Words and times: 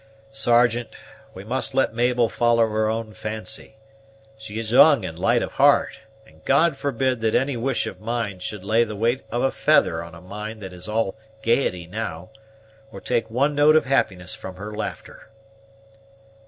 "Sergeant, 0.31 0.95
we 1.35 1.43
must 1.43 1.75
let 1.75 1.93
Mabel 1.93 2.27
follow 2.27 2.67
her 2.67 2.89
own 2.89 3.13
fancy; 3.13 3.75
she 4.35 4.57
is 4.57 4.71
young 4.71 5.05
and 5.05 5.19
light 5.19 5.43
of 5.43 5.51
heart, 5.51 5.99
and 6.25 6.43
God 6.43 6.75
forbid 6.75 7.21
that 7.21 7.35
any 7.35 7.55
wish 7.55 7.85
of 7.85 8.01
mine 8.01 8.39
should 8.39 8.63
lay 8.63 8.83
the 8.83 8.95
weight 8.95 9.21
of 9.29 9.43
a 9.43 9.51
feather 9.51 10.01
on 10.01 10.15
a 10.15 10.19
mind 10.21 10.59
that 10.63 10.73
is 10.73 10.89
all 10.89 11.15
gaiety 11.43 11.85
now, 11.85 12.31
or 12.91 12.99
take 12.99 13.29
one 13.29 13.53
note 13.53 13.75
of 13.75 13.85
happiness 13.85 14.33
from 14.33 14.55
her 14.55 14.71
laughter!" 14.71 15.29